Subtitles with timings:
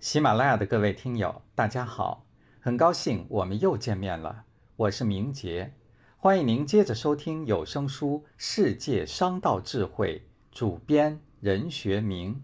[0.00, 2.24] 喜马拉雅的各位听友，大家好，
[2.58, 4.44] 很高兴我们又见面了。
[4.76, 5.74] 我是明杰，
[6.16, 10.22] 欢迎您接着收听有声书《世界商道智慧》，
[10.58, 12.42] 主编任学明。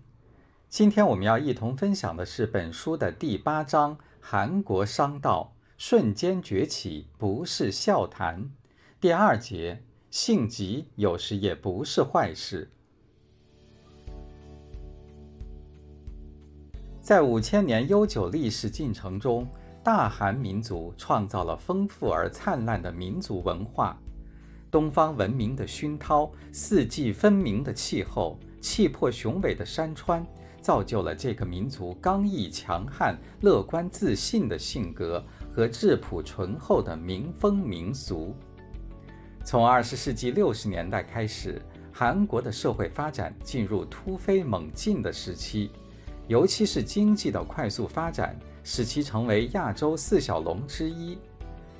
[0.69, 8.50] 今天我们要一同分享的是本书的第八章：韩国商道瞬间崛起不是笑谈。
[9.00, 12.70] 第二节：性急有时也不是坏事。
[17.06, 19.47] 在五千年悠久历史进程中，
[19.80, 23.97] 大韩民族创造了丰富而灿烂的民族文化。
[24.73, 30.27] 东方文明的熏陶，四季分明的气候，气魄雄伟的山川，
[30.61, 38.34] 造就了这个民族刚毅强悍、乐观自信的性格和质朴醇厚的民风民俗。
[39.45, 45.70] 从二十世纪六十年代开始，韩国的社会发展进入突飞猛进的时期。
[46.29, 51.17] 尤其是经济的快速发展，使其成为亚洲四小龙之一。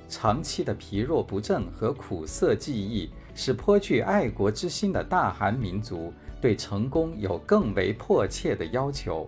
[0.09, 9.27] 长期的疲弱不振和苦涩记忆，使颇具爱国之心的大韩民族对成功有更为迫切的要求，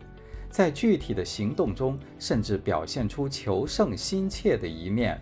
[0.50, 5.22] 在具体的行动中，甚至表现出求胜心切的一面。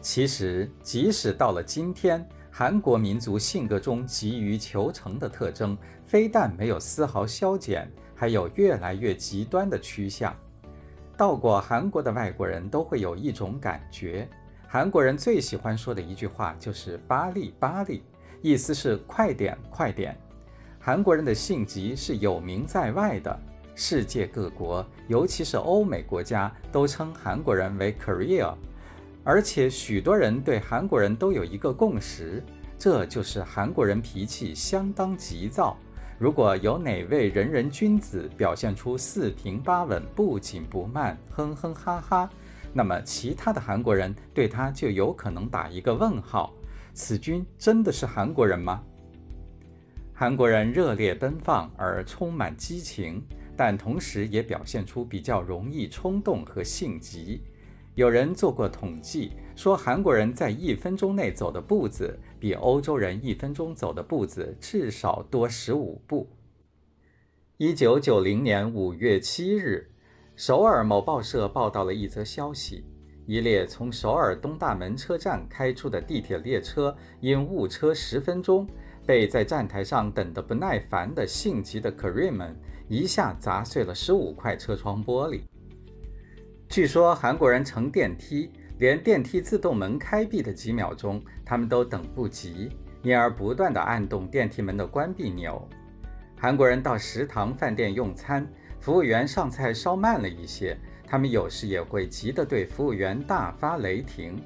[0.00, 7.90] 其实，即使到了今天，韩国民族性格中急于求成的特征，非但没有丝毫消减。
[8.18, 10.34] 还有越来越极端的趋向。
[11.16, 14.28] 到过韩国的外国人都会有一种感觉：
[14.66, 18.02] 韩国人最喜欢说的一句话就是“巴利巴利”，
[18.42, 20.16] 意思是快点快点。
[20.80, 23.38] 韩国人的性急是有名在外的，
[23.74, 28.54] 世界各国，尤其是欧美国家，都称韩国人为 “Korea”，
[29.22, 32.42] 而且许多人对韩国人都有一个共识，
[32.78, 35.76] 这就是韩国人脾气相当急躁。
[36.18, 42.28] 如果有哪位仁人君子表现出四平八稳、不紧不慢、哼哼哈哈，
[42.72, 46.52] 那么其他的韩国人对他就有可能打一个问号：
[46.92, 48.82] 此君真的是韩国人吗？
[50.12, 53.22] 韩国人热烈奔放而充满激情，
[53.56, 57.42] 但同时也表现出比较容易冲动和性急。
[57.98, 66.28] 有人做过统计，说韩国人在一分钟内走的步子，比欧洲人一分钟走的步子至少多十五步。
[67.56, 69.90] 一九九零年五月七日，
[70.36, 72.84] 首尔某报社报道了一则消息：
[73.26, 78.64] 一列从首尔东大门车站开出的地铁列车因误车十分钟，
[79.04, 82.56] 被在站台上等得不耐烦的性急的 Korean 们
[82.88, 85.40] 一下砸碎了十五块车窗玻璃。
[86.68, 92.68] 据说韩国人乘电梯，连电梯自动门开闭的几秒钟，他们都等不及，
[93.02, 95.66] 因而不断地按动电梯门的关闭钮。
[96.38, 98.46] 韩国人到食堂、饭店用餐，
[98.80, 104.38] 服务员上菜稍慢了一些，他们有时也会急得对服务员大发雷霆。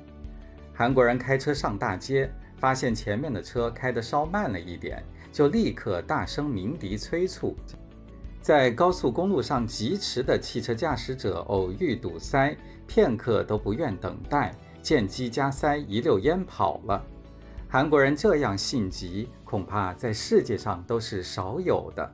[0.72, 5.02] 韩国人开车上大街，发现前面的车开得稍慢了一点，
[5.32, 7.56] 就立刻大声鸣笛催促。
[8.42, 12.56] 在高速公路上疾驰的汽车驾驶者偶遇堵塞，
[12.88, 17.00] 片刻都不愿等待，见机加塞，一溜烟跑了。
[17.68, 22.10] 韩国人这样性急，恐怕在世界上都是少有的。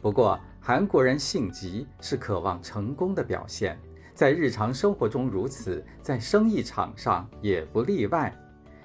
[0.00, 3.76] 不过，韩国人性急是渴望成功的表现，
[4.14, 8.32] 在日常生活中如此，在生意场上也不例外。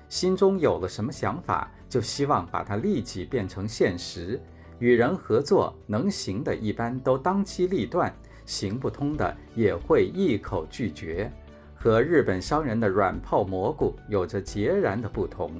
[0.09, 4.41] 心中有了什么想法，就希望把它立即变成现实。
[4.79, 8.13] 与人合作，能行的一般都当机立断，
[8.45, 11.31] 行不通的也会一口拒绝，
[11.73, 15.51] 和日本商人的软泡蘑菇有着截然的不同。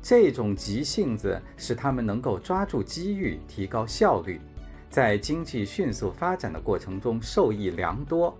[0.00, 4.40] 这种急性子使他们能够抓住机遇，提高效率，
[4.88, 8.36] 在经济迅速发展的过程中受益良多。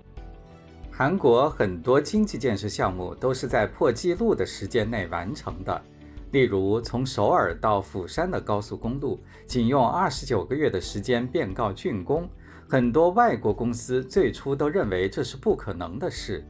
[0.90, 5.82] 韩国很多经济建设项目都是在破纪录的时间内完成的。
[6.30, 12.28] 例如，从首尔到釜山的高速公路，仅用二十九个月的时间便告竣工。
[12.68, 16.44] 很多外国公司最初都认为这是不可能的事。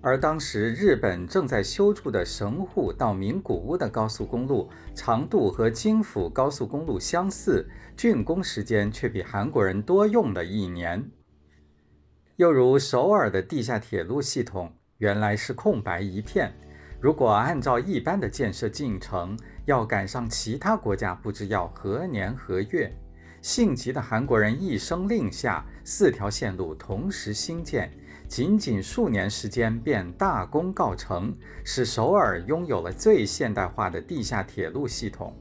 [0.00, 11.08] 而当时日本正在修筑的神户到名古屋的高速公路，长度和京釜高速公路相似，竣工时间却比韩国人多用了一年。
[12.36, 16.52] 又如首尔的地下铁路系统，原来是空白一片。
[17.00, 22.92] 如果按照一般的建设进程，要赶上其他国家，不知要何年何月。
[23.40, 27.88] 性急的韩国人一声令下，四条线路同时兴建，
[28.26, 35.32] 仅仅数年时间便大功告成，使首尔拥有了最现代化的地下铁路系统。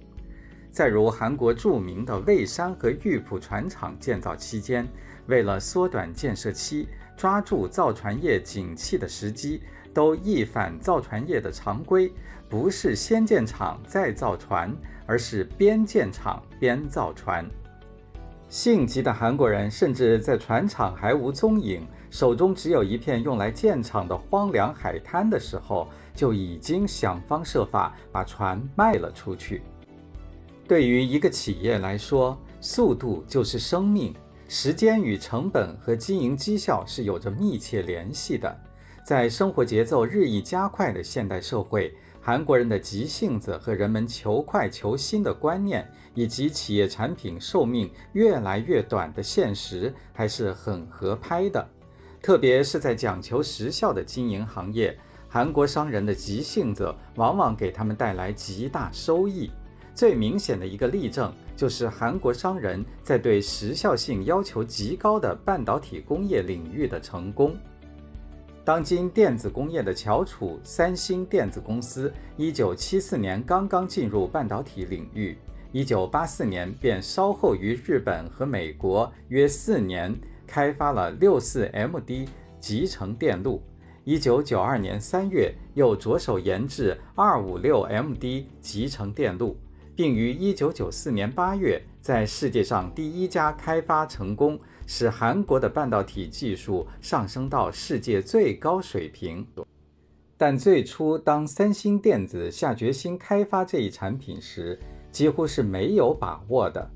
[0.71, 4.87] 再如韩国著名的蔚山和玉浦船厂建造期间，
[5.25, 6.87] 为了缩短建设期，
[7.17, 9.63] 抓住造船业景气的时机，
[9.97, 12.13] 都一反造船业的常规，
[12.47, 14.71] 不是先建厂再造船，
[15.07, 17.43] 而是边建厂边造船。
[18.47, 29.63] 性急的韩国人甚至在船厂还无踪影、手中只有一片用来建厂的荒凉海滩的时候，就已经想方设法把船卖了出去。
[30.67, 34.13] 对于一个企业来说，速度就是生命。
[34.47, 38.55] 时间与成本和经营绩效是有着密切联系的。
[39.07, 51.65] 在生活节奏日益加快的现代社会，韩国人的急性子和人们求快求新的观念，以及企业产品寿命越来越短的现实，还是很合拍的。
[52.21, 54.99] 特别是在讲求时效的经营行业，
[55.29, 59.49] 韩国商人的急性子往往给他们带来极大收益。
[59.95, 61.33] 最明显的一个例证。
[61.55, 67.57] 就是韩国商人在对时效性要求极高的半导体工业领域的成功。
[68.67, 75.37] 当今电子工业的翘楚三星电子公司，一九七四年刚刚进入半导体领域，
[75.71, 80.13] 一九八四年便稍后于日本和美国约四年
[80.45, 82.27] 开发了六四 MD
[82.59, 83.63] 集成电路，
[84.03, 89.55] 一九九二年三月又着手研制二五六 MD 集成电路。
[89.95, 99.45] 并于1994年8月在世界上第一家开发成功，使韩国的半导体技术上升到世界最高水平。
[100.35, 104.79] 但最初，当三星电子下决心开发这一产品时，
[105.11, 106.89] 几乎是没有把握的。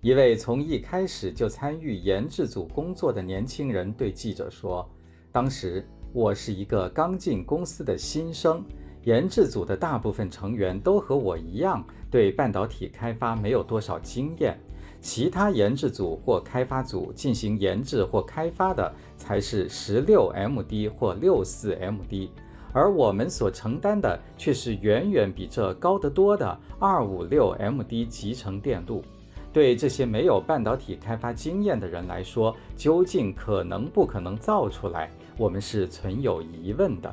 [0.00, 4.88] 一位从一开始就参与研制组工作的年轻人对记者说
[5.32, 8.64] ：“当时我是一个刚进公司的新生。”
[9.04, 14.56] 研制组的大部分成员都和我一样，对半导体开发没有多少经验。
[15.00, 22.28] 其他研制组或开发组进行研制或开发的才是十六 MD 或六四 MD，
[22.72, 29.02] 而我们所承担的却是远远比这高得多的二五六 MD 集成电路。
[29.52, 37.12] 对这些没有半导体开发经验的人来说，究竟可能不可能造出来，我们是存有疑问的。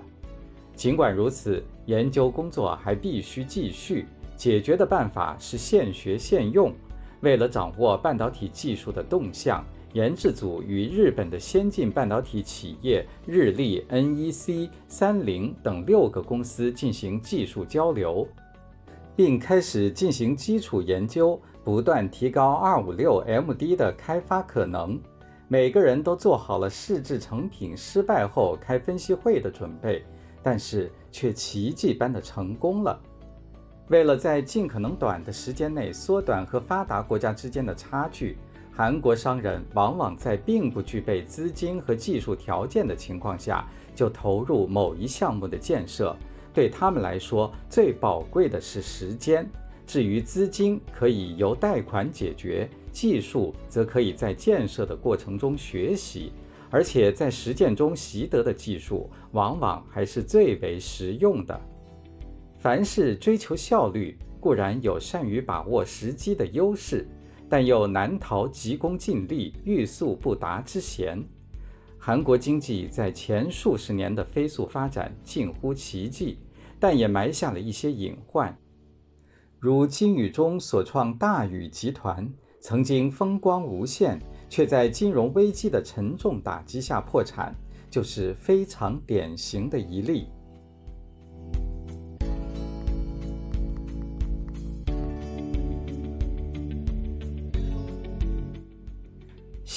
[0.75, 4.05] 尽管如此，研究工作还必须继续。
[4.39, 6.73] 解决的办法是现学现用。
[7.19, 18.25] 为了掌握半导体技术的动向，研制组与日本的先进半导体企业日立、NEC、三菱等六个公司进行技术交流，
[19.13, 24.97] 并开始进行基础研究，不断提高 256MD 的开发可能。
[25.49, 30.01] 每个人都做好了试制成品失败后开分析会的准备。
[30.41, 32.97] 但是却奇迹般的成功了。
[33.89, 38.37] 为了在尽可能短的时间内缩短和发达国家之间的差距，
[38.71, 46.15] 韩国商人往往在并不具备资金和技术条件的情况下就投入某一项目的建设。
[46.53, 49.49] 对他们来说，最宝贵的是时间。
[49.87, 56.31] 至于资金，可以由贷款解决；技术则可以在建设的过程中学习。
[56.69, 61.59] 而且在实践中习得的技术，往往还是最为实用的。
[62.59, 67.07] 凡是追求效率，固然有善于把握时机的优势，
[67.49, 71.23] 但又难逃急功近利、欲速不达之嫌。
[71.97, 76.37] 韩国经济在前数十年的飞速发展近乎奇迹，
[76.79, 78.55] 但也埋下了一些隐患，
[79.57, 84.21] 如金宇中所创大宇集团，曾经风光无限。
[84.51, 87.53] 却在金融危机的沉重打击下破产，
[87.87, 90.25] 就是非常典型的一例。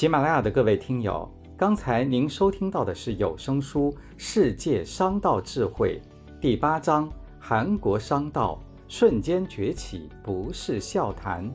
[0.02, 6.02] 喜马拉雅的各位听友，刚才您收听到的是有声书《世界商道智慧》
[6.40, 11.48] 第八章《韩国商道瞬间崛起不是笑谈》，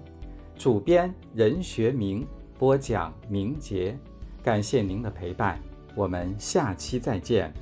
[0.56, 2.26] 主编任学明。
[2.58, 4.00] 播讲明杰，
[4.42, 5.60] 感谢您的陪伴，
[5.94, 7.54] 我们下期再见。